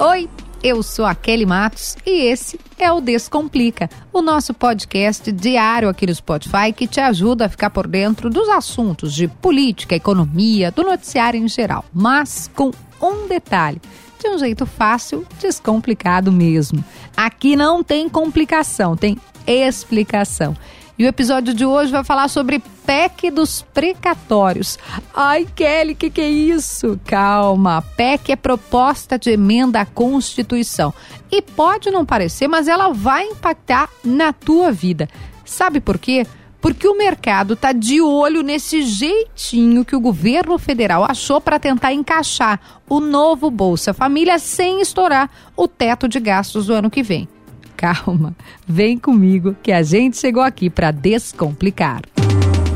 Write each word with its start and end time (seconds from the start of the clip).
Oi, 0.00 0.30
eu 0.62 0.80
sou 0.80 1.04
a 1.04 1.12
Kelly 1.12 1.44
Matos 1.44 1.96
e 2.06 2.26
esse 2.26 2.60
é 2.78 2.92
o 2.92 3.00
Descomplica, 3.00 3.90
o 4.12 4.22
nosso 4.22 4.54
podcast 4.54 5.32
diário 5.32 5.88
aqui 5.88 6.06
no 6.06 6.14
Spotify 6.14 6.72
que 6.72 6.86
te 6.86 7.00
ajuda 7.00 7.46
a 7.46 7.48
ficar 7.48 7.70
por 7.70 7.88
dentro 7.88 8.30
dos 8.30 8.48
assuntos 8.48 9.12
de 9.12 9.26
política, 9.26 9.96
economia, 9.96 10.70
do 10.70 10.84
noticiário 10.84 11.42
em 11.42 11.48
geral, 11.48 11.84
mas 11.92 12.48
com 12.54 12.70
um 13.02 13.26
detalhe 13.26 13.80
de 14.20 14.28
um 14.28 14.38
jeito 14.38 14.64
fácil, 14.66 15.26
descomplicado 15.40 16.30
mesmo. 16.30 16.84
Aqui 17.16 17.56
não 17.56 17.82
tem 17.82 18.08
complicação, 18.08 18.96
tem 18.96 19.18
explicação. 19.48 20.56
E 20.98 21.04
o 21.04 21.06
episódio 21.06 21.54
de 21.54 21.64
hoje 21.64 21.92
vai 21.92 22.02
falar 22.02 22.26
sobre 22.26 22.60
PEC 22.84 23.30
dos 23.30 23.62
precatórios. 23.62 24.76
Ai, 25.14 25.46
Kelly, 25.54 25.92
o 25.92 25.96
que, 25.96 26.10
que 26.10 26.20
é 26.20 26.28
isso? 26.28 26.98
Calma, 27.04 27.82
PEC 27.96 28.32
é 28.32 28.36
proposta 28.36 29.16
de 29.16 29.30
emenda 29.30 29.80
à 29.80 29.86
Constituição. 29.86 30.92
E 31.30 31.40
pode 31.40 31.88
não 31.92 32.04
parecer, 32.04 32.48
mas 32.48 32.66
ela 32.66 32.88
vai 32.92 33.24
impactar 33.26 33.88
na 34.02 34.32
tua 34.32 34.72
vida. 34.72 35.08
Sabe 35.44 35.78
por 35.78 35.98
quê? 35.98 36.26
Porque 36.60 36.88
o 36.88 36.98
mercado 36.98 37.54
está 37.54 37.70
de 37.70 38.00
olho 38.00 38.42
nesse 38.42 38.82
jeitinho 38.82 39.84
que 39.84 39.94
o 39.94 40.00
governo 40.00 40.58
federal 40.58 41.04
achou 41.04 41.40
para 41.40 41.60
tentar 41.60 41.92
encaixar 41.92 42.60
o 42.88 42.98
novo 42.98 43.52
Bolsa 43.52 43.94
Família 43.94 44.36
sem 44.40 44.80
estourar 44.80 45.30
o 45.56 45.68
teto 45.68 46.08
de 46.08 46.18
gastos 46.18 46.66
do 46.66 46.72
ano 46.72 46.90
que 46.90 47.04
vem. 47.04 47.28
Calma, 47.78 48.34
vem 48.66 48.98
comigo 48.98 49.54
que 49.62 49.70
a 49.70 49.84
gente 49.84 50.16
chegou 50.16 50.42
aqui 50.42 50.68
para 50.68 50.90
descomplicar. 50.90 52.02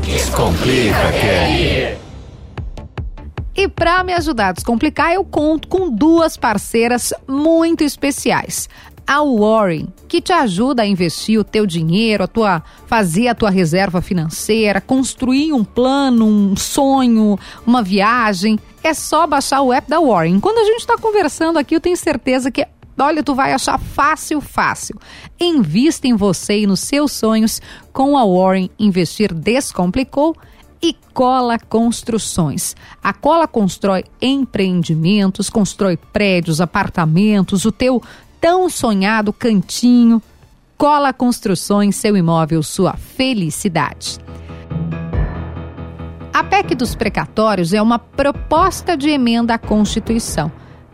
Descomplica, 0.01 1.11
Kelly. 1.11 1.97
E 3.53 3.67
para 3.67 4.01
me 4.05 4.13
ajudar 4.13 4.47
a 4.47 4.51
descomplicar, 4.53 5.11
eu 5.11 5.25
conto 5.25 5.67
com 5.67 5.89
duas 5.89 6.37
parceiras 6.37 7.13
muito 7.27 7.83
especiais. 7.83 8.69
A 9.05 9.21
Warren, 9.21 9.89
que 10.07 10.21
te 10.21 10.31
ajuda 10.31 10.83
a 10.83 10.87
investir 10.87 11.37
o 11.37 11.43
teu 11.43 11.65
dinheiro, 11.65 12.23
a 12.23 12.27
tua 12.27 12.63
fazer 12.87 13.27
a 13.27 13.35
tua 13.35 13.49
reserva 13.49 14.01
financeira, 14.01 14.79
construir 14.79 15.51
um 15.51 15.65
plano, 15.65 16.25
um 16.25 16.55
sonho, 16.55 17.37
uma 17.67 17.83
viagem. 17.83 18.57
É 18.81 18.93
só 18.93 19.27
baixar 19.27 19.61
o 19.63 19.73
app 19.73 19.89
da 19.89 19.99
Warren. 19.99 20.39
Quando 20.39 20.59
a 20.59 20.63
gente 20.63 20.79
está 20.79 20.97
conversando 20.97 21.59
aqui, 21.59 21.75
eu 21.75 21.81
tenho 21.81 21.97
certeza 21.97 22.49
que 22.49 22.65
Olha, 22.97 23.23
tu 23.23 23.33
vai 23.33 23.53
achar 23.53 23.79
fácil, 23.79 24.39
fácil. 24.39 24.99
Invista 25.39 26.07
em 26.07 26.15
você 26.15 26.59
e 26.59 26.67
nos 26.67 26.79
seus 26.79 27.11
sonhos 27.11 27.61
com 27.91 28.17
a 28.17 28.25
Warren 28.25 28.69
Investir 28.77 29.33
Descomplicou 29.33 30.35
e 30.81 30.95
Cola 31.13 31.57
Construções. 31.57 32.75
A 33.01 33.13
Cola 33.13 33.47
constrói 33.47 34.03
empreendimentos, 34.21 35.49
constrói 35.49 35.97
prédios, 35.97 36.61
apartamentos, 36.61 37.65
o 37.65 37.71
teu 37.71 38.01
tão 38.39 38.69
sonhado 38.69 39.33
cantinho. 39.33 40.21
Cola 40.77 41.13
Construções, 41.13 41.95
seu 41.95 42.15
imóvel, 42.17 42.61
sua 42.61 42.93
felicidade. 42.93 44.19
A 46.33 46.43
PEC 46.43 46.75
dos 46.75 46.93
precatórios 46.93 47.73
é 47.73 47.81
uma 47.81 47.97
proposta 47.97 48.97
de 48.97 49.09
emenda 49.09 49.53
à 49.53 49.57
Constituição 49.57 50.51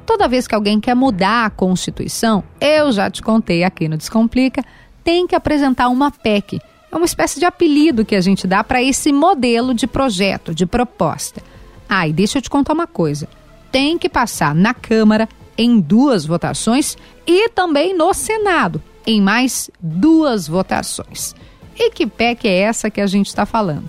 toda 0.09 0.27
vez 0.27 0.47
que 0.47 0.55
alguém 0.55 0.79
quer 0.79 0.95
mudar 0.95 1.45
a 1.45 1.49
Constituição, 1.51 2.43
eu 2.59 2.91
já 2.91 3.11
te 3.11 3.21
contei 3.21 3.63
aqui 3.63 3.87
no 3.87 3.95
Descomplica, 3.95 4.65
tem 5.03 5.27
que 5.27 5.35
apresentar 5.35 5.87
uma 5.87 6.09
PEC. 6.09 6.59
É 6.91 6.95
uma 6.95 7.05
espécie 7.05 7.39
de 7.39 7.45
apelido 7.45 8.03
que 8.03 8.15
a 8.15 8.21
gente 8.21 8.47
dá 8.47 8.63
para 8.63 8.81
esse 8.81 9.13
modelo 9.13 9.71
de 9.71 9.85
projeto, 9.85 10.51
de 10.51 10.65
proposta. 10.65 11.43
Ah, 11.87 12.07
e 12.07 12.11
deixa 12.11 12.39
eu 12.39 12.41
te 12.41 12.49
contar 12.49 12.73
uma 12.73 12.87
coisa: 12.87 13.29
tem 13.71 13.99
que 13.99 14.09
passar 14.09 14.55
na 14.55 14.73
Câmara 14.73 15.29
em 15.55 15.79
duas 15.79 16.25
votações 16.25 16.97
e 17.27 17.47
também 17.49 17.95
no 17.95 18.11
Senado 18.11 18.81
em 19.05 19.21
mais 19.21 19.69
duas 19.79 20.47
votações. 20.47 21.35
E 21.77 21.91
que 21.91 22.07
PEC 22.07 22.47
é 22.47 22.61
essa 22.61 22.89
que 22.89 22.99
a 22.99 23.05
gente 23.05 23.27
está 23.27 23.45
falando? 23.45 23.87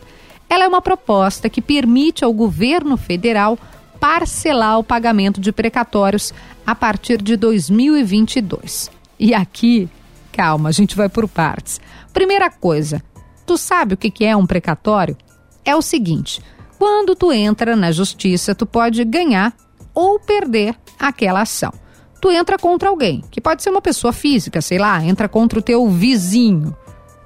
Ela 0.51 0.65
é 0.65 0.69
uma 0.69 0.83
proposta 0.83 1.49
que 1.49 1.63
permite 1.63 2.27
ao 2.27 2.33
governo 2.35 2.99
federal 2.99 3.59
parcelar 4.01 4.79
o 4.79 4.85
pagamento 4.85 5.41
de 5.41 5.53
precatórios 5.53 6.33
a 6.67 6.75
partir 6.75 7.21
de 7.21 7.37
2022. 7.37 8.91
E 9.19 9.35
aqui, 9.35 9.89
calma, 10.33 10.71
a 10.71 10.73
gente 10.73 10.97
vai 10.97 11.09
por 11.09 11.29
partes. 11.29 11.81
Primeira 12.13 12.51
coisa, 12.51 13.03
tu 13.47 13.59
sabe 13.59 13.95
o 13.95 13.97
que 13.97 14.25
é 14.25 14.35
um 14.35 14.47
precatório? 14.47 15.17
É 15.65 15.77
o 15.77 15.83
seguinte: 15.83 16.41
quando 16.79 17.15
tu 17.15 17.31
entra 17.31 17.77
na 17.77 17.93
justiça, 17.93 18.55
tu 18.55 18.65
pode 18.65 19.05
ganhar 19.05 19.55
ou 19.95 20.19
perder 20.19 20.75
aquela 20.99 21.43
ação. 21.43 21.73
Tu 22.21 22.31
entra 22.31 22.59
contra 22.59 22.89
alguém, 22.89 23.23
que 23.31 23.41
pode 23.41 23.63
ser 23.63 23.71
uma 23.71 23.81
pessoa 23.81 24.13
física, 24.13 24.61
sei 24.61 24.79
lá, 24.79 25.03
entra 25.05 25.29
contra 25.29 25.59
o 25.59 25.63
teu 25.63 25.89
vizinho. 25.89 26.77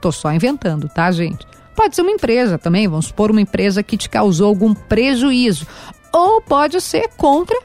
Tô 0.01 0.13
só 0.13 0.33
inventando, 0.33 0.89
tá, 0.89 1.11
gente? 1.11 1.47
Pode 1.75 1.97
ser 1.97 2.03
uma 2.03 2.13
empresa 2.13 2.57
também, 2.57 2.87
vamos 2.87 3.07
supor 3.07 3.33
uma 3.33 3.41
empresa 3.41 3.83
que 3.83 3.97
te 3.97 4.09
causou 4.09 4.47
algum 4.47 4.73
prejuízo 4.73 5.67
ou 6.15 6.41
pode 6.41 6.81
ser 6.81 7.09
contra 7.17 7.59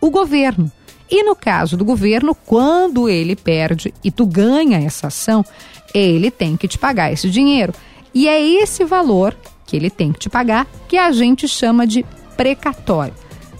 o 0.00 0.08
governo. 0.08 0.70
E 1.10 1.24
no 1.24 1.34
caso 1.34 1.76
do 1.76 1.84
governo, 1.84 2.32
quando 2.32 3.08
ele 3.08 3.34
perde 3.34 3.92
e 4.04 4.10
tu 4.10 4.24
ganha 4.24 4.78
essa 4.78 5.08
ação, 5.08 5.44
ele 5.92 6.30
tem 6.30 6.56
que 6.56 6.68
te 6.68 6.78
pagar 6.78 7.12
esse 7.12 7.28
dinheiro. 7.28 7.72
E 8.14 8.28
é 8.28 8.40
esse 8.40 8.84
valor 8.84 9.36
que 9.66 9.74
ele 9.76 9.90
tem 9.90 10.12
que 10.12 10.18
te 10.20 10.30
pagar 10.30 10.66
que 10.86 10.96
a 10.96 11.10
gente 11.10 11.48
chama 11.48 11.86
de 11.86 12.04
precatório. 12.36 13.14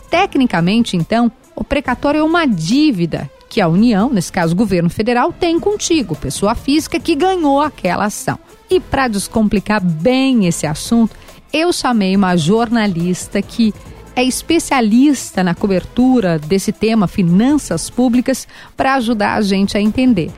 Tecnicamente, 0.08 0.96
então, 0.96 1.32
o 1.56 1.64
precatório 1.64 2.20
é 2.20 2.22
uma 2.22 2.46
dívida 2.46 3.28
que 3.48 3.60
a 3.60 3.68
União, 3.68 4.10
nesse 4.10 4.30
caso 4.30 4.52
o 4.52 4.56
governo 4.56 4.88
federal, 4.88 5.32
tem 5.32 5.58
contigo, 5.58 6.14
pessoa 6.14 6.54
física 6.54 7.00
que 7.00 7.16
ganhou 7.16 7.60
aquela 7.60 8.04
ação. 8.04 8.38
E 8.70 8.78
para 8.78 9.08
descomplicar 9.08 9.82
bem 9.82 10.46
esse 10.46 10.66
assunto, 10.66 11.16
eu 11.52 11.72
chamei 11.72 12.14
uma 12.14 12.36
jornalista 12.36 13.40
que 13.40 13.74
é 14.18 14.24
especialista 14.24 15.44
na 15.44 15.54
cobertura 15.54 16.40
desse 16.40 16.72
tema 16.72 17.06
finanças 17.06 17.88
públicas 17.88 18.48
para 18.76 18.94
ajudar 18.94 19.34
a 19.34 19.40
gente 19.40 19.78
a 19.78 19.80
entender. 19.80 20.32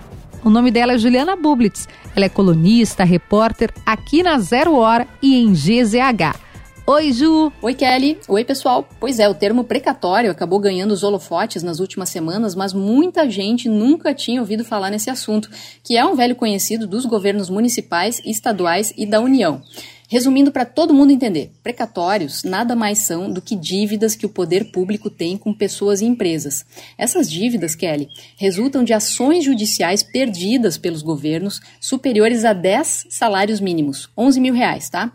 O 0.44 0.50
nome 0.50 0.70
dela 0.70 0.92
é 0.92 0.98
Juliana 0.98 1.34
Bublitz. 1.34 1.88
Ela 2.14 2.26
é 2.26 2.28
colunista, 2.28 3.04
repórter 3.04 3.72
aqui 3.86 4.22
na 4.22 4.38
Zero 4.38 4.74
Hora 4.74 5.08
e 5.22 5.34
em 5.34 5.54
GZH. 5.54 6.38
Oi, 6.86 7.12
Ju! 7.12 7.50
Oi, 7.62 7.72
Kelly! 7.72 8.18
Oi, 8.28 8.44
pessoal! 8.44 8.86
Pois 8.98 9.18
é, 9.18 9.26
o 9.26 9.34
termo 9.34 9.64
precatório 9.64 10.30
acabou 10.30 10.58
ganhando 10.58 10.90
os 10.90 11.02
holofotes 11.02 11.62
nas 11.62 11.80
últimas 11.80 12.10
semanas, 12.10 12.54
mas 12.54 12.74
muita 12.74 13.30
gente 13.30 13.66
nunca 13.66 14.12
tinha 14.12 14.42
ouvido 14.42 14.62
falar 14.62 14.90
nesse 14.90 15.08
assunto, 15.08 15.48
que 15.82 15.96
é 15.96 16.04
um 16.04 16.14
velho 16.14 16.36
conhecido 16.36 16.86
dos 16.86 17.06
governos 17.06 17.48
municipais, 17.48 18.20
estaduais 18.26 18.92
e 18.94 19.06
da 19.06 19.20
União. 19.20 19.62
Resumindo 20.10 20.50
para 20.50 20.64
todo 20.64 20.92
mundo 20.92 21.12
entender, 21.12 21.52
precatórios 21.62 22.42
nada 22.42 22.74
mais 22.74 22.98
são 22.98 23.30
do 23.30 23.40
que 23.40 23.54
dívidas 23.54 24.16
que 24.16 24.26
o 24.26 24.28
poder 24.28 24.72
público 24.72 25.08
tem 25.08 25.38
com 25.38 25.54
pessoas 25.54 26.00
e 26.00 26.04
empresas. 26.04 26.66
Essas 26.98 27.30
dívidas, 27.30 27.76
Kelly, 27.76 28.08
resultam 28.36 28.82
de 28.82 28.92
ações 28.92 29.44
judiciais 29.44 30.02
perdidas 30.02 30.76
pelos 30.76 31.00
governos 31.00 31.60
superiores 31.80 32.44
a 32.44 32.52
10 32.52 33.06
salários 33.08 33.60
mínimos, 33.60 34.10
11 34.18 34.40
mil 34.40 34.52
reais, 34.52 34.90
tá? 34.90 35.12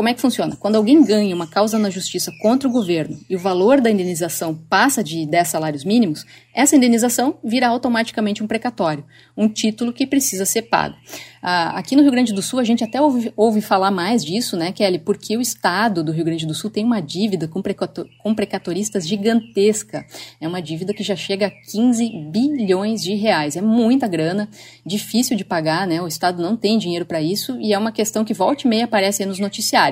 Como 0.00 0.08
é 0.08 0.14
que 0.14 0.20
funciona? 0.22 0.56
Quando 0.56 0.76
alguém 0.76 1.04
ganha 1.04 1.36
uma 1.36 1.46
causa 1.46 1.78
na 1.78 1.90
justiça 1.90 2.32
contra 2.40 2.66
o 2.66 2.72
governo 2.72 3.20
e 3.28 3.36
o 3.36 3.38
valor 3.38 3.82
da 3.82 3.90
indenização 3.90 4.54
passa 4.54 5.04
de 5.04 5.26
10 5.26 5.46
salários 5.46 5.84
mínimos, 5.84 6.24
essa 6.54 6.74
indenização 6.74 7.38
vira 7.44 7.68
automaticamente 7.68 8.42
um 8.42 8.46
precatório, 8.46 9.04
um 9.36 9.46
título 9.46 9.92
que 9.92 10.06
precisa 10.06 10.46
ser 10.46 10.62
pago. 10.62 10.96
Ah, 11.42 11.78
aqui 11.78 11.96
no 11.96 12.02
Rio 12.02 12.10
Grande 12.10 12.34
do 12.34 12.42
Sul, 12.42 12.58
a 12.58 12.64
gente 12.64 12.84
até 12.84 13.00
ouve, 13.00 13.32
ouve, 13.34 13.62
falar 13.62 13.90
mais 13.90 14.22
disso, 14.22 14.58
né, 14.58 14.72
Kelly? 14.72 14.98
Porque 14.98 15.36
o 15.38 15.40
estado 15.40 16.04
do 16.04 16.12
Rio 16.12 16.24
Grande 16.24 16.46
do 16.46 16.52
Sul 16.52 16.68
tem 16.68 16.84
uma 16.84 17.00
dívida 17.00 17.48
com, 17.48 17.62
precator, 17.62 18.06
com 18.18 18.34
precatoristas 18.34 19.08
gigantesca. 19.08 20.04
É 20.38 20.46
uma 20.46 20.60
dívida 20.60 20.92
que 20.92 21.02
já 21.02 21.16
chega 21.16 21.46
a 21.46 21.50
15 21.50 22.10
bilhões 22.30 23.00
de 23.00 23.14
reais. 23.14 23.56
É 23.56 23.62
muita 23.62 24.06
grana, 24.06 24.50
difícil 24.84 25.34
de 25.34 25.44
pagar, 25.44 25.86
né? 25.86 26.02
O 26.02 26.06
estado 26.06 26.42
não 26.42 26.56
tem 26.56 26.76
dinheiro 26.76 27.06
para 27.06 27.22
isso 27.22 27.58
e 27.58 27.72
é 27.72 27.78
uma 27.78 27.92
questão 27.92 28.22
que 28.22 28.34
volta 28.34 28.66
e 28.66 28.68
meia 28.68 28.84
aparece 28.84 29.24
nos 29.24 29.38
noticiários. 29.38 29.89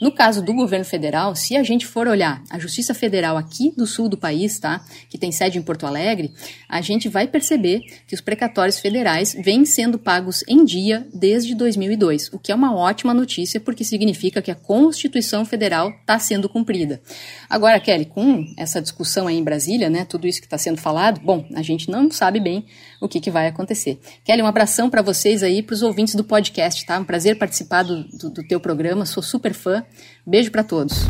No 0.00 0.12
caso 0.12 0.42
do 0.42 0.52
governo 0.52 0.84
federal, 0.84 1.34
se 1.34 1.56
a 1.56 1.62
gente 1.62 1.86
for 1.86 2.06
olhar 2.06 2.42
a 2.50 2.58
Justiça 2.58 2.94
Federal 2.94 3.36
aqui 3.36 3.72
do 3.76 3.86
sul 3.86 4.08
do 4.08 4.16
país, 4.16 4.58
tá? 4.58 4.84
Que 5.08 5.18
tem 5.18 5.32
sede 5.32 5.58
em 5.58 5.62
Porto 5.62 5.86
Alegre, 5.86 6.32
a 6.68 6.80
gente 6.80 7.08
vai 7.08 7.26
perceber 7.26 7.80
que 8.06 8.14
os 8.14 8.20
precatórios 8.20 8.78
federais 8.78 9.36
vêm 9.38 9.64
sendo 9.64 9.98
pagos 9.98 10.44
em 10.48 10.64
dia 10.64 11.06
desde 11.12 11.54
2002, 11.54 12.32
o 12.32 12.38
que 12.38 12.52
é 12.52 12.54
uma 12.54 12.74
ótima 12.74 13.12
notícia 13.12 13.60
porque 13.60 13.84
significa 13.84 14.42
que 14.42 14.50
a 14.50 14.54
Constituição 14.54 15.44
Federal 15.44 15.90
está 15.90 16.18
sendo 16.18 16.48
cumprida. 16.48 17.00
Agora, 17.48 17.80
Kelly, 17.80 18.06
com 18.06 18.44
essa 18.56 18.80
discussão 18.80 19.26
aí 19.26 19.36
em 19.36 19.44
Brasília, 19.44 19.90
né, 19.90 20.04
tudo 20.04 20.26
isso 20.26 20.40
que 20.40 20.46
está 20.46 20.58
sendo 20.58 20.78
falado, 20.78 21.20
bom, 21.20 21.46
a 21.54 21.62
gente 21.62 21.90
não 21.90 22.10
sabe 22.10 22.40
bem 22.40 22.64
o 23.00 23.08
que, 23.08 23.20
que 23.20 23.30
vai 23.30 23.46
acontecer. 23.46 24.00
Kelly, 24.24 24.42
um 24.42 24.46
abração 24.46 24.88
para 24.90 25.02
vocês 25.02 25.42
aí, 25.42 25.62
para 25.62 25.74
os 25.74 25.82
ouvintes 25.82 26.14
do 26.14 26.24
podcast, 26.24 26.84
tá? 26.86 26.98
Um 26.98 27.04
prazer 27.04 27.38
participar 27.38 27.82
do, 27.82 28.04
do, 28.04 28.30
do 28.30 28.46
teu 28.46 28.60
programa, 28.60 29.06
sou 29.06 29.22
super 29.22 29.54
fã. 29.54 29.84
Beijo 30.26 30.50
para 30.50 30.64
todos. 30.64 31.06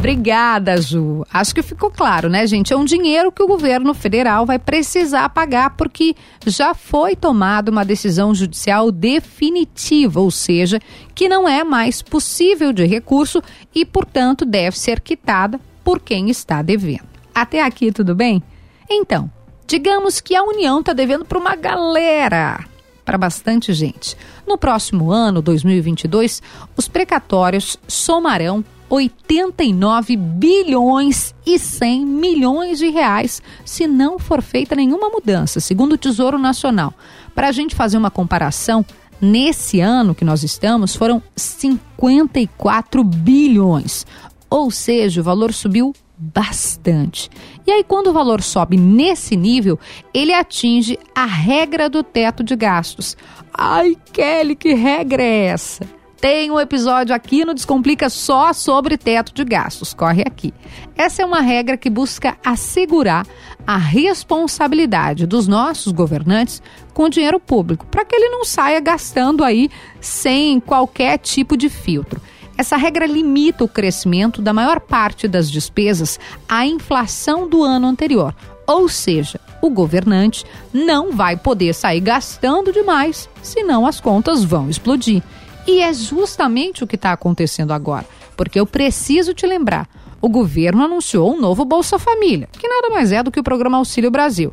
Obrigada, 0.00 0.80
Ju. 0.80 1.26
Acho 1.30 1.54
que 1.54 1.60
ficou 1.60 1.90
claro, 1.90 2.30
né, 2.30 2.46
gente? 2.46 2.72
É 2.72 2.76
um 2.76 2.86
dinheiro 2.86 3.30
que 3.30 3.42
o 3.42 3.46
governo 3.46 3.92
federal 3.92 4.46
vai 4.46 4.58
precisar 4.58 5.28
pagar 5.28 5.76
porque 5.76 6.16
já 6.46 6.72
foi 6.72 7.14
tomada 7.14 7.70
uma 7.70 7.84
decisão 7.84 8.34
judicial 8.34 8.90
definitiva, 8.90 10.18
ou 10.18 10.30
seja, 10.30 10.80
que 11.14 11.28
não 11.28 11.46
é 11.46 11.62
mais 11.62 12.00
possível 12.00 12.72
de 12.72 12.86
recurso 12.86 13.42
e, 13.74 13.84
portanto, 13.84 14.46
deve 14.46 14.78
ser 14.78 15.00
quitada 15.00 15.60
por 15.84 16.00
quem 16.00 16.30
está 16.30 16.62
devendo. 16.62 17.08
Até 17.34 17.62
aqui, 17.62 17.92
tudo 17.92 18.14
bem? 18.14 18.42
Então, 18.88 19.30
digamos 19.70 20.20
que 20.20 20.34
a 20.34 20.42
União 20.42 20.80
está 20.80 20.92
devendo 20.92 21.24
para 21.24 21.38
uma 21.38 21.54
galera, 21.54 22.66
para 23.04 23.16
bastante 23.16 23.72
gente. 23.72 24.16
No 24.44 24.58
próximo 24.58 25.12
ano, 25.12 25.40
2022, 25.40 26.42
os 26.76 26.88
precatórios 26.88 27.78
somarão 27.86 28.64
89 28.88 30.16
bilhões 30.16 31.32
e 31.46 31.56
100 31.56 32.04
milhões 32.04 32.80
de 32.80 32.88
reais 32.88 33.40
se 33.64 33.86
não 33.86 34.18
for 34.18 34.42
feita 34.42 34.74
nenhuma 34.74 35.08
mudança, 35.08 35.60
segundo 35.60 35.92
o 35.92 35.98
Tesouro 35.98 36.36
Nacional. 36.36 36.92
Para 37.32 37.46
a 37.46 37.52
gente 37.52 37.76
fazer 37.76 37.96
uma 37.96 38.10
comparação, 38.10 38.84
nesse 39.20 39.78
ano 39.78 40.16
que 40.16 40.24
nós 40.24 40.42
estamos 40.42 40.96
foram 40.96 41.22
54 41.36 43.04
bilhões, 43.04 44.04
ou 44.50 44.68
seja, 44.72 45.20
o 45.20 45.24
valor 45.24 45.52
subiu 45.52 45.94
bastante. 46.20 47.30
E 47.66 47.72
aí, 47.72 47.82
quando 47.82 48.08
o 48.08 48.12
valor 48.12 48.42
sobe 48.42 48.76
nesse 48.76 49.34
nível, 49.34 49.78
ele 50.12 50.34
atinge 50.34 50.98
a 51.14 51.24
regra 51.24 51.88
do 51.88 52.02
teto 52.02 52.44
de 52.44 52.54
gastos. 52.54 53.16
Ai, 53.54 53.96
Kelly, 54.12 54.54
que 54.54 54.74
regra 54.74 55.22
é 55.22 55.46
essa? 55.46 55.86
Tem 56.20 56.50
um 56.50 56.60
episódio 56.60 57.14
aqui 57.14 57.46
no 57.46 57.54
Descomplica 57.54 58.10
só 58.10 58.52
sobre 58.52 58.98
teto 58.98 59.32
de 59.32 59.42
gastos. 59.42 59.94
Corre 59.94 60.22
aqui. 60.26 60.52
Essa 60.94 61.22
é 61.22 61.24
uma 61.24 61.40
regra 61.40 61.78
que 61.78 61.88
busca 61.88 62.36
assegurar 62.44 63.26
a 63.66 63.78
responsabilidade 63.78 65.26
dos 65.26 65.48
nossos 65.48 65.92
governantes 65.92 66.62
com 66.92 67.04
o 67.04 67.08
dinheiro 67.08 67.40
público, 67.40 67.86
para 67.86 68.04
que 68.04 68.14
ele 68.14 68.28
não 68.28 68.44
saia 68.44 68.80
gastando 68.80 69.42
aí 69.42 69.70
sem 69.98 70.60
qualquer 70.60 71.16
tipo 71.16 71.56
de 71.56 71.70
filtro. 71.70 72.20
Essa 72.60 72.76
regra 72.76 73.06
limita 73.06 73.64
o 73.64 73.68
crescimento 73.68 74.42
da 74.42 74.52
maior 74.52 74.80
parte 74.80 75.26
das 75.26 75.50
despesas 75.50 76.20
à 76.46 76.66
inflação 76.66 77.48
do 77.48 77.62
ano 77.62 77.86
anterior. 77.86 78.34
Ou 78.66 78.86
seja, 78.86 79.40
o 79.62 79.70
governante 79.70 80.44
não 80.70 81.10
vai 81.10 81.38
poder 81.38 81.72
sair 81.72 82.00
gastando 82.00 82.70
demais, 82.70 83.30
senão 83.40 83.86
as 83.86 83.98
contas 83.98 84.44
vão 84.44 84.68
explodir. 84.68 85.22
E 85.66 85.80
é 85.80 85.90
justamente 85.94 86.84
o 86.84 86.86
que 86.86 86.96
está 86.96 87.12
acontecendo 87.12 87.72
agora. 87.72 88.04
Porque 88.36 88.60
eu 88.60 88.66
preciso 88.66 89.32
te 89.32 89.46
lembrar: 89.46 89.88
o 90.20 90.28
governo 90.28 90.84
anunciou 90.84 91.34
um 91.34 91.40
novo 91.40 91.64
Bolsa 91.64 91.98
Família, 91.98 92.46
que 92.52 92.68
nada 92.68 92.90
mais 92.90 93.10
é 93.10 93.22
do 93.22 93.32
que 93.32 93.40
o 93.40 93.42
programa 93.42 93.78
Auxílio 93.78 94.10
Brasil. 94.10 94.52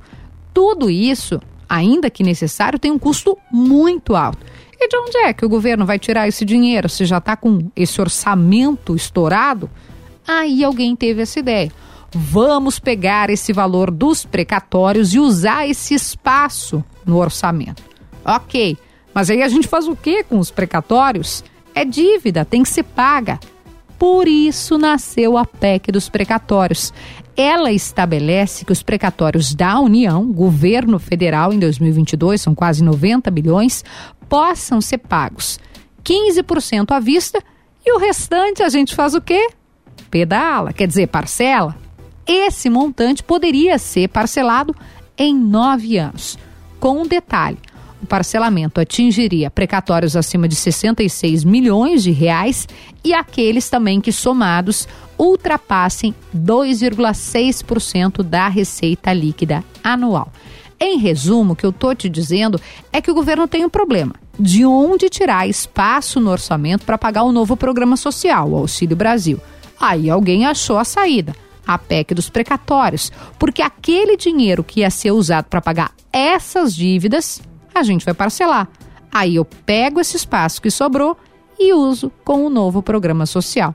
Tudo 0.53 0.89
isso, 0.89 1.41
ainda 1.67 2.09
que 2.09 2.23
necessário, 2.23 2.79
tem 2.79 2.89
um 2.89 2.97
custo 2.97 3.37
muito 3.51 4.15
alto. 4.15 4.45
De 4.89 4.97
onde 4.97 5.17
é 5.17 5.33
que 5.33 5.45
o 5.45 5.49
governo 5.49 5.85
vai 5.85 5.99
tirar 5.99 6.27
esse 6.27 6.45
dinheiro 6.45 6.87
se 6.87 7.05
já 7.05 7.17
está 7.17 7.35
com 7.35 7.69
esse 7.75 7.99
orçamento 7.99 8.95
estourado? 8.95 9.69
Aí 10.25 10.63
alguém 10.63 10.95
teve 10.95 11.21
essa 11.21 11.39
ideia. 11.39 11.71
Vamos 12.11 12.79
pegar 12.79 13.29
esse 13.29 13.51
valor 13.51 13.91
dos 13.91 14.25
precatórios 14.25 15.13
e 15.13 15.19
usar 15.19 15.67
esse 15.67 15.93
espaço 15.93 16.83
no 17.05 17.17
orçamento. 17.17 17.83
Ok, 18.23 18.77
mas 19.13 19.29
aí 19.29 19.41
a 19.41 19.47
gente 19.47 19.67
faz 19.67 19.87
o 19.87 19.95
que 19.95 20.23
com 20.23 20.39
os 20.39 20.51
precatórios? 20.51 21.43
É 21.75 21.83
dívida, 21.83 22.45
tem 22.45 22.63
que 22.63 22.69
ser 22.69 22.83
paga. 22.83 23.39
Por 23.99 24.27
isso 24.27 24.77
nasceu 24.77 25.37
a 25.37 25.45
PEC 25.45 25.91
dos 25.91 26.07
precatórios. 26.07 26.93
Ela 27.37 27.71
estabelece 27.71 28.65
que 28.65 28.71
os 28.71 28.81
precatórios 28.81 29.53
da 29.53 29.79
União, 29.79 30.25
governo 30.33 30.97
federal 30.97 31.53
em 31.53 31.59
2022, 31.59 32.41
são 32.41 32.55
quase 32.55 32.83
90 32.83 33.29
bilhões, 33.29 33.85
possam 34.27 34.81
ser 34.81 34.97
pagos 34.97 35.59
15% 36.03 36.91
à 36.91 36.99
vista 36.99 37.43
e 37.85 37.93
o 37.93 37.99
restante 37.99 38.63
a 38.63 38.69
gente 38.69 38.95
faz 38.95 39.13
o 39.13 39.21
quê? 39.21 39.49
Pedala, 40.09 40.71
quer 40.71 40.87
dizer, 40.87 41.07
parcela. 41.07 41.75
Esse 42.25 42.69
montante 42.69 43.21
poderia 43.21 43.77
ser 43.77 44.07
parcelado 44.07 44.75
em 45.17 45.35
nove 45.35 45.97
anos. 45.97 46.37
Com 46.79 47.01
um 47.01 47.07
detalhe: 47.07 47.57
o 48.01 48.05
parcelamento 48.05 48.79
atingiria 48.79 49.49
precatórios 49.49 50.15
acima 50.15 50.47
de 50.47 50.55
66 50.55 51.43
milhões 51.43 52.03
de 52.03 52.11
reais 52.11 52.67
e 53.03 53.13
aqueles 53.13 53.69
também 53.69 53.99
que 53.99 54.11
somados 54.11 54.87
ultrapassem 55.17 56.13
2,6% 56.35 58.21
da 58.21 58.47
receita 58.47 59.11
líquida 59.13 59.63
anual. 59.83 60.31
Em 60.79 60.99
resumo, 60.99 61.53
o 61.53 61.55
que 61.55 61.65
eu 61.65 61.71
estou 61.71 61.95
te 61.95 62.07
dizendo 62.07 62.61
é 62.93 63.01
que 63.01 63.09
o 63.09 63.15
governo 63.15 63.47
tem 63.47 63.65
um 63.65 63.69
problema. 63.69 64.13
De 64.39 64.63
onde 64.63 65.09
tirar 65.09 65.49
espaço 65.49 66.19
no 66.19 66.29
orçamento 66.29 66.85
para 66.85 66.99
pagar 66.99 67.23
o 67.23 67.31
novo 67.31 67.57
programa 67.57 67.97
social, 67.97 68.51
o 68.51 68.55
Auxílio 68.57 68.95
Brasil? 68.95 69.39
Aí 69.79 70.07
alguém 70.07 70.45
achou 70.45 70.77
a 70.77 70.83
saída, 70.83 71.35
a 71.65 71.79
PEC 71.79 72.13
dos 72.13 72.29
precatórios, 72.29 73.11
porque 73.39 73.63
aquele 73.63 74.15
dinheiro 74.15 74.63
que 74.63 74.81
ia 74.81 74.91
ser 74.91 75.11
usado 75.11 75.45
para 75.45 75.61
pagar 75.61 75.91
essas 76.13 76.75
dívidas 76.75 77.41
a 77.77 77.83
gente 77.83 78.05
vai 78.05 78.13
parcelar. 78.13 78.67
Aí 79.11 79.35
eu 79.35 79.45
pego 79.45 79.99
esse 79.99 80.17
espaço 80.17 80.61
que 80.61 80.69
sobrou 80.69 81.17
e 81.59 81.73
uso 81.73 82.11
com 82.23 82.45
o 82.45 82.49
novo 82.49 82.81
programa 82.81 83.25
social. 83.25 83.73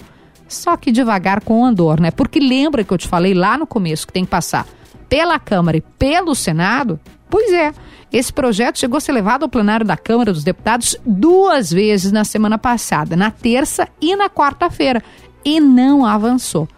Só 0.49 0.77
que 0.77 0.93
devagar 0.93 1.43
com 1.43 1.65
andor, 1.65 1.99
né? 1.99 2.11
Porque 2.11 2.39
lembra 2.39 2.85
que 2.85 2.93
eu 2.93 2.99
te 2.99 3.09
falei 3.09 3.35
lá 3.35 3.57
no 3.57 3.67
começo 3.67 4.07
que 4.07 4.13
tem 4.13 4.25
que 4.25 4.31
passar 4.31 4.67
pela 5.09 5.39
Câmara 5.39 5.77
e 5.77 5.81
pelo 5.81 6.35
Senado? 6.35 7.01
Pois 7.29 7.51
é, 7.53 7.73
esse 8.13 8.31
projeto 8.31 8.79
chegou 8.79 8.99
a 8.99 9.01
ser 9.01 9.13
levado 9.13 9.45
ao 9.45 9.49
plenário 9.49 9.87
da 9.87 9.97
Câmara 9.97 10.33
dos 10.33 10.45
Deputados 10.45 10.97
duas 11.07 11.71
vezes 11.71 12.13
na 12.13 12.25
semana 12.25 12.59
passada, 12.59 13.17
na 13.17 13.31
terça 13.31 13.89
e 14.01 14.15
na 14.15 14.29
quarta-feira, 14.29 15.03
e 15.43 15.59
não 15.59 16.05
avançou. 16.05 16.69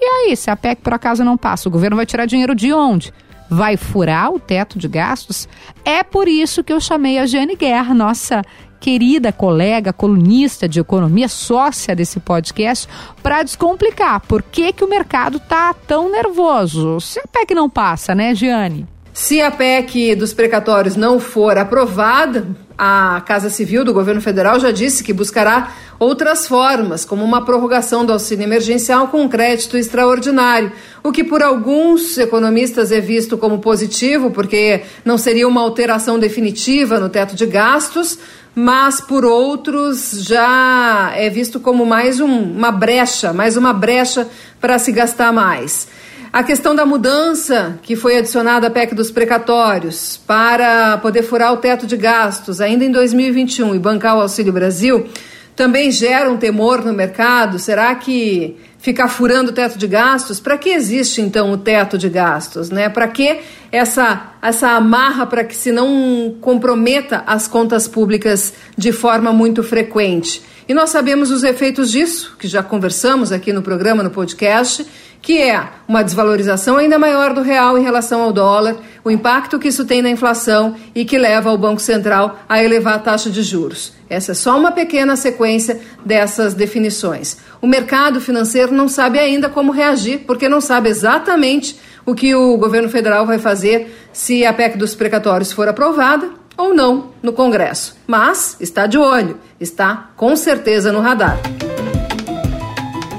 E 0.00 0.04
aí, 0.04 0.36
se 0.36 0.50
a 0.50 0.56
PEC 0.56 0.82
por 0.82 0.94
acaso 0.94 1.24
não 1.24 1.36
passa, 1.36 1.68
o 1.68 1.72
governo 1.72 1.96
vai 1.96 2.06
tirar 2.06 2.26
dinheiro 2.26 2.54
de 2.54 2.72
onde? 2.72 3.12
Vai 3.50 3.76
furar 3.76 4.32
o 4.32 4.40
teto 4.40 4.78
de 4.78 4.88
gastos? 4.88 5.48
É 5.84 6.02
por 6.02 6.28
isso 6.28 6.64
que 6.64 6.72
eu 6.72 6.80
chamei 6.80 7.18
a 7.18 7.26
Jane 7.26 7.56
Guerra, 7.56 7.94
nossa 7.94 8.42
querida 8.84 9.32
colega, 9.32 9.94
colunista 9.94 10.68
de 10.68 10.78
economia, 10.78 11.26
sócia 11.26 11.96
desse 11.96 12.20
podcast, 12.20 12.86
para 13.22 13.42
descomplicar 13.42 14.20
por 14.20 14.42
que, 14.42 14.74
que 14.74 14.84
o 14.84 14.88
mercado 14.88 15.40
tá 15.40 15.72
tão 15.72 16.12
nervoso. 16.12 17.00
Se 17.00 17.18
a 17.18 17.26
PEC 17.26 17.54
não 17.54 17.70
passa, 17.70 18.14
né, 18.14 18.34
Giane? 18.34 18.86
Se 19.10 19.40
a 19.40 19.50
PEC 19.50 20.14
dos 20.16 20.34
precatórios 20.34 20.96
não 20.96 21.18
for 21.18 21.56
aprovada, 21.56 22.46
a 22.76 23.22
Casa 23.26 23.48
Civil 23.50 23.84
do 23.84 23.92
governo 23.92 24.20
federal 24.20 24.58
já 24.58 24.70
disse 24.70 25.04
que 25.04 25.12
buscará 25.12 25.72
outras 25.98 26.46
formas, 26.46 27.04
como 27.04 27.24
uma 27.24 27.44
prorrogação 27.44 28.04
do 28.04 28.12
auxílio 28.12 28.44
emergencial 28.44 29.08
com 29.08 29.28
crédito 29.28 29.76
extraordinário, 29.76 30.72
o 31.02 31.12
que 31.12 31.22
por 31.22 31.42
alguns 31.42 32.18
economistas 32.18 32.90
é 32.90 33.00
visto 33.00 33.38
como 33.38 33.58
positivo, 33.58 34.30
porque 34.30 34.82
não 35.04 35.16
seria 35.16 35.46
uma 35.46 35.60
alteração 35.60 36.18
definitiva 36.18 36.98
no 36.98 37.08
teto 37.08 37.36
de 37.36 37.46
gastos, 37.46 38.18
mas 38.54 39.00
por 39.00 39.24
outros 39.24 40.24
já 40.24 41.12
é 41.16 41.28
visto 41.28 41.58
como 41.58 41.84
mais 41.84 42.20
um, 42.20 42.26
uma 42.26 42.70
brecha, 42.70 43.32
mais 43.32 43.56
uma 43.56 43.72
brecha 43.72 44.28
para 44.60 44.78
se 44.78 44.92
gastar 44.92 45.32
mais. 45.32 45.88
A 46.34 46.42
questão 46.42 46.74
da 46.74 46.84
mudança 46.84 47.78
que 47.80 47.94
foi 47.94 48.16
adicionada 48.16 48.66
à 48.66 48.70
PEC 48.70 48.92
dos 48.92 49.08
precatórios 49.08 50.16
para 50.26 50.98
poder 50.98 51.22
furar 51.22 51.52
o 51.52 51.58
teto 51.58 51.86
de 51.86 51.96
gastos 51.96 52.60
ainda 52.60 52.84
em 52.84 52.90
2021 52.90 53.72
e 53.72 53.78
bancar 53.78 54.16
o 54.16 54.20
Auxílio 54.20 54.52
Brasil 54.52 55.06
também 55.54 55.92
gera 55.92 56.28
um 56.28 56.36
temor 56.36 56.84
no 56.84 56.92
mercado. 56.92 57.56
Será 57.60 57.94
que 57.94 58.56
ficar 58.80 59.06
furando 59.06 59.52
o 59.52 59.54
teto 59.54 59.78
de 59.78 59.86
gastos? 59.86 60.40
Para 60.40 60.58
que 60.58 60.70
existe 60.70 61.20
então 61.20 61.52
o 61.52 61.56
teto 61.56 61.96
de 61.96 62.08
gastos? 62.08 62.68
Né? 62.68 62.88
Para 62.88 63.06
que 63.06 63.38
essa, 63.70 64.32
essa 64.42 64.70
amarra 64.70 65.26
para 65.26 65.44
que 65.44 65.54
se 65.54 65.70
não 65.70 66.34
comprometa 66.40 67.22
as 67.28 67.46
contas 67.46 67.86
públicas 67.86 68.54
de 68.76 68.90
forma 68.90 69.32
muito 69.32 69.62
frequente? 69.62 70.42
E 70.66 70.74
nós 70.74 70.90
sabemos 70.90 71.30
os 71.30 71.44
efeitos 71.44 71.92
disso, 71.92 72.34
que 72.38 72.48
já 72.48 72.62
conversamos 72.62 73.30
aqui 73.30 73.52
no 73.52 73.62
programa, 73.62 74.02
no 74.02 74.10
podcast, 74.10 74.84
que 75.24 75.40
é 75.40 75.68
uma 75.88 76.04
desvalorização 76.04 76.76
ainda 76.76 76.98
maior 76.98 77.32
do 77.32 77.40
real 77.40 77.78
em 77.78 77.82
relação 77.82 78.20
ao 78.20 78.30
dólar, 78.30 78.76
o 79.02 79.10
impacto 79.10 79.58
que 79.58 79.68
isso 79.68 79.86
tem 79.86 80.02
na 80.02 80.10
inflação 80.10 80.76
e 80.94 81.02
que 81.02 81.16
leva 81.16 81.50
o 81.50 81.56
Banco 81.56 81.80
Central 81.80 82.40
a 82.46 82.62
elevar 82.62 82.96
a 82.96 82.98
taxa 82.98 83.30
de 83.30 83.42
juros. 83.42 83.94
Essa 84.08 84.32
é 84.32 84.34
só 84.34 84.56
uma 84.58 84.70
pequena 84.70 85.16
sequência 85.16 85.80
dessas 86.04 86.52
definições. 86.52 87.38
O 87.62 87.66
mercado 87.66 88.20
financeiro 88.20 88.74
não 88.74 88.86
sabe 88.86 89.18
ainda 89.18 89.48
como 89.48 89.72
reagir, 89.72 90.24
porque 90.26 90.46
não 90.46 90.60
sabe 90.60 90.90
exatamente 90.90 91.80
o 92.04 92.14
que 92.14 92.34
o 92.34 92.58
governo 92.58 92.90
federal 92.90 93.24
vai 93.24 93.38
fazer 93.38 93.96
se 94.12 94.44
a 94.44 94.52
PEC 94.52 94.76
dos 94.76 94.94
precatórios 94.94 95.50
for 95.52 95.66
aprovada 95.66 96.28
ou 96.54 96.74
não 96.74 97.12
no 97.22 97.32
Congresso. 97.32 97.96
Mas 98.06 98.58
está 98.60 98.86
de 98.86 98.98
olho, 98.98 99.38
está 99.58 100.10
com 100.16 100.36
certeza 100.36 100.92
no 100.92 101.00
radar. 101.00 101.38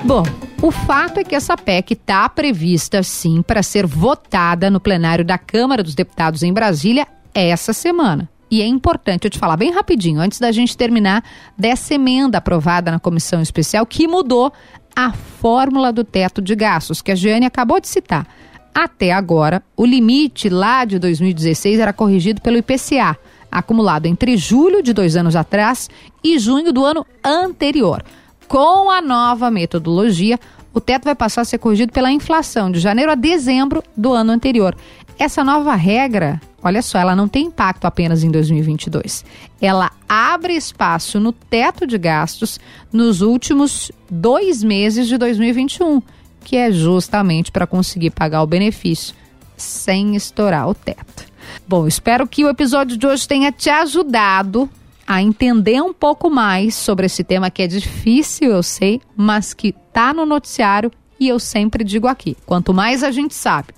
Bom, 0.04 0.24
O 0.66 0.72
fato 0.72 1.20
é 1.20 1.24
que 1.24 1.36
essa 1.36 1.56
PEC 1.56 1.94
está 1.94 2.28
prevista, 2.28 3.04
sim, 3.04 3.44
para 3.44 3.62
ser 3.62 3.86
votada 3.86 4.68
no 4.68 4.80
plenário 4.80 5.24
da 5.24 5.38
Câmara 5.38 5.84
dos 5.84 5.94
Deputados 5.94 6.42
em 6.42 6.52
Brasília 6.52 7.06
essa 7.36 7.72
semana. 7.72 8.28
E 8.50 8.64
é 8.64 8.66
importante 8.66 9.26
eu 9.26 9.30
te 9.30 9.38
falar 9.38 9.58
bem 9.58 9.72
rapidinho, 9.72 10.20
antes 10.20 10.40
da 10.40 10.52
gente 10.52 10.76
terminar, 10.76 11.24
dessa 11.56 11.94
emenda 11.94 12.40
aprovada 12.40 12.90
na 12.90 13.00
comissão 13.00 13.44
especial 13.44 13.86
que 13.86 14.08
mudou 14.08 14.52
a 14.96 15.12
fórmula 15.14 15.94
do 15.94 16.04
teto 16.04 16.42
de 16.42 16.56
gastos, 16.56 17.00
que 17.00 17.12
a 17.12 17.16
Giane 17.16 17.46
acabou 17.46 17.80
de 17.80 17.88
citar. 17.88 18.26
Até 18.74 19.12
agora, 19.12 19.62
o 19.78 19.86
limite 19.86 20.50
lá 20.50 20.84
de 20.84 20.98
2016 20.98 21.80
era 21.80 21.94
corrigido 21.94 22.42
pelo 22.42 22.58
IPCA, 22.58 23.16
acumulado 23.52 24.08
entre 24.08 24.36
julho 24.36 24.82
de 24.82 24.94
dois 24.94 25.16
anos 25.16 25.36
atrás 25.36 25.92
e 26.24 26.40
junho 26.40 26.74
do 26.74 26.84
ano 26.84 27.06
anterior. 27.24 28.04
Com 28.48 28.92
a 28.92 29.02
nova 29.02 29.50
metodologia, 29.50 30.40
o 30.76 30.82
teto 30.82 31.06
vai 31.06 31.16
passar 31.16 31.42
a 31.42 31.46
ser 31.46 31.58
corrigido 31.58 31.94
pela 31.94 32.12
inflação 32.12 32.70
de 32.70 32.82
janeiro 32.82 33.10
a 33.10 33.16
dezembro 33.16 33.82
do 33.96 34.12
ano 34.12 34.34
anterior. 34.34 34.76
Essa 35.18 35.42
nova 35.42 35.74
regra, 35.74 36.42
olha 36.62 36.82
só, 36.82 37.00
ela 37.00 37.16
não 37.16 37.30
tem 37.30 37.46
impacto 37.46 37.86
apenas 37.86 38.26
em 38.26 38.30
2022. 38.30 39.24
Ela 39.62 39.90
abre 40.08 40.54
espaço 40.54 41.18
no 41.18 41.32
teto 41.32 41.88
de 41.88 41.98
gastos 41.98 42.60
nos 42.92 43.22
últimos 43.22 43.90
dois 44.12 44.62
meses 44.62 45.08
de 45.08 45.18
2021, 45.18 46.02
que 46.44 46.58
é 46.58 46.70
justamente 46.70 47.54
para 47.54 47.66
conseguir 47.66 48.10
pagar 48.10 48.44
o 48.44 48.48
benefício 48.48 49.16
sem 49.56 50.14
estourar 50.18 50.68
o 50.68 50.74
teto. 50.74 51.24
Bom, 51.66 51.88
espero 51.88 52.28
que 52.28 52.44
o 52.44 52.50
episódio 52.50 52.98
de 52.98 53.08
hoje 53.08 53.26
tenha 53.26 53.50
te 53.50 53.70
ajudado 53.70 54.70
a 55.08 55.22
entender 55.22 55.82
um 55.82 55.94
pouco 55.94 56.30
mais 56.30 56.76
sobre 56.76 57.06
esse 57.06 57.24
tema 57.24 57.52
que 57.52 57.62
é 57.62 57.68
difícil, 57.68 58.52
eu 58.52 58.64
sei, 58.64 59.02
mas 59.16 59.54
que 59.54 59.70
está 59.70 60.14
no 60.14 60.26
noticiário 60.26 60.92
e 61.20 61.28
eu 61.28 61.40
sempre 61.40 61.84
digo 61.84 62.08
aqui: 62.08 62.36
quanto 62.46 62.74
mais 62.74 63.04
a 63.04 63.12
gente 63.12 63.34
sabe, 63.34 63.70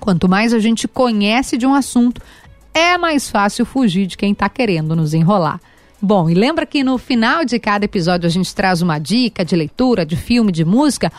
quanto 0.00 0.28
mais 0.28 0.52
a 0.52 0.58
gente 0.58 0.88
conhece 0.88 1.56
de 1.56 1.66
um 1.66 1.74
assunto, 1.74 2.20
é 2.72 2.98
mais 2.98 3.30
fácil 3.30 3.64
fugir 3.64 4.06
de 4.06 4.16
quem 4.16 4.32
está 4.32 4.48
querendo 4.48 4.96
nos 4.96 5.14
enrolar. 5.14 5.60
Bom, 6.02 6.28
e 6.28 6.34
lembra 6.34 6.66
que 6.66 6.84
no 6.84 6.98
final 6.98 7.44
de 7.44 7.58
cada 7.58 7.86
episódio 7.86 8.26
a 8.26 8.30
gente 8.30 8.54
traz 8.54 8.82
uma 8.82 8.98
dica 8.98 9.44
de 9.44 9.56
leitura, 9.56 10.04
de 10.04 10.16
filme, 10.16 10.52
de 10.52 10.64
música 10.64 11.10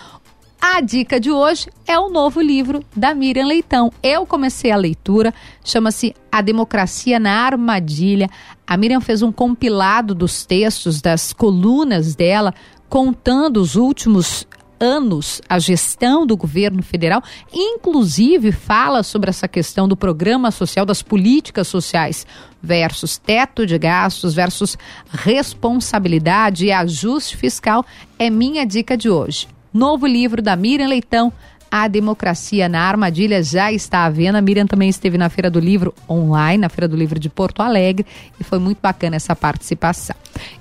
a 0.62 0.82
dica 0.82 1.20
de 1.20 1.32
hoje 1.32 1.70
é 1.88 1.98
o 1.98 2.10
novo 2.10 2.42
livro 2.42 2.84
da 2.96 3.14
Miriam 3.14 3.46
Leitão. 3.46 3.92
Eu 4.02 4.26
comecei 4.26 4.72
a 4.72 4.76
leitura, 4.76 5.34
chama-se 5.64 6.16
A 6.32 6.42
Democracia 6.42 7.20
na 7.20 7.32
Armadilha. 7.32 8.30
A 8.66 8.76
Miriam 8.76 9.00
fez 9.00 9.22
um 9.22 9.32
compilado 9.32 10.14
dos 10.14 10.46
textos, 10.46 11.02
das 11.02 11.32
colunas 11.32 12.16
dela, 12.16 12.54
contando 12.90 13.58
os 13.58 13.76
últimos 13.76 14.48
anos 14.80 15.42
a 15.48 15.58
gestão 15.58 16.26
do 16.26 16.36
governo 16.36 16.84
federal, 16.84 17.24
inclusive 17.54 18.52
fala 18.52 19.04
sobre 19.04 19.30
essa 19.30 19.48
questão 19.48 19.88
do 19.88 19.96
programa 19.96 20.52
social, 20.52 20.86
das 20.86 21.02
políticas 21.02 21.68
sociais 21.68 22.28
versus 22.62 23.18
teto 23.18 23.66
de 23.66 23.78
gastos 23.78 24.34
versus 24.34 24.78
responsabilidade 25.10 26.66
e 26.66 26.72
ajuste 26.72 27.38
fiscal. 27.38 27.86
É 28.20 28.30
minha 28.30 28.66
dica 28.66 28.98
de 28.98 29.10
hoje. 29.10 29.55
Novo 29.76 30.08
livro 30.08 30.42
da 30.42 30.56
Miriam 30.56 30.88
Leitão, 30.88 31.34
A 31.70 31.90
Democracia 31.90 32.70
na 32.70 32.80
Armadilha, 32.80 33.44
já 33.44 33.74
está 33.74 34.06
à 34.06 34.10
venda. 34.10 34.40
Miriam 34.40 34.66
também 34.66 34.88
esteve 34.88 35.18
na 35.18 35.28
Feira 35.28 35.50
do 35.50 35.60
Livro 35.60 35.94
online, 36.10 36.60
na 36.60 36.70
Feira 36.70 36.88
do 36.88 36.96
Livro 36.96 37.20
de 37.20 37.28
Porto 37.28 37.62
Alegre, 37.62 38.06
e 38.40 38.44
foi 38.46 38.58
muito 38.58 38.78
bacana 38.82 39.18
essa 39.18 39.36
participação. 39.36 40.16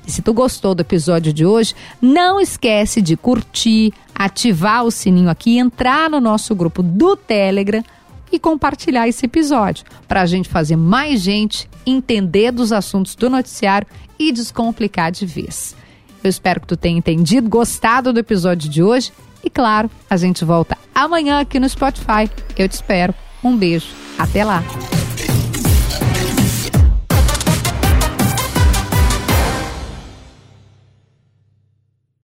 E 0.05 0.11
se 0.11 0.21
tu 0.21 0.35
gostou 0.35 0.75
do 0.75 0.81
episódio 0.81 1.33
de 1.33 1.47
hoje, 1.47 1.77
não 2.03 2.41
esquece 2.41 3.01
de 3.01 3.17
curtir, 3.17 3.95
ativar 4.13 4.83
o 4.83 4.91
sininho 4.91 5.31
aqui, 5.31 5.59
entrar 5.59 6.11
no 6.11 6.19
nosso 6.21 6.53
grupo 6.53 6.83
do 6.83 7.15
Telegram 7.15 7.85
e 8.33 8.39
compartilhar 8.41 9.07
esse 9.07 9.27
episódio 9.27 9.85
para 10.09 10.23
a 10.23 10.27
gente 10.27 10.49
fazer 10.49 10.75
mais 10.75 11.21
gente 11.21 11.71
entender 11.87 12.51
dos 12.51 12.73
assuntos 12.73 13.15
do 13.15 13.31
noticiário 13.31 13.87
e 14.19 14.33
descomplicar 14.33 15.13
de 15.13 15.25
vez. 15.25 15.77
Eu 16.25 16.31
espero 16.31 16.63
que 16.63 16.67
tu 16.67 16.77
tenha 16.77 16.97
entendido, 16.97 17.51
gostado 17.51 18.11
do 18.11 18.19
episódio 18.19 18.71
de 18.71 18.83
hoje. 18.83 19.13
E 19.45 19.51
claro, 19.51 19.91
a 20.09 20.17
gente 20.17 20.43
volta 20.43 20.79
amanhã 20.95 21.39
aqui 21.39 21.61
no 21.61 21.69
Spotify. 21.69 22.31
Eu 22.57 22.67
te 22.67 22.73
espero. 22.73 23.15
Um 23.43 23.55
beijo. 23.55 23.89
Até 24.19 24.43
lá. 24.43 24.65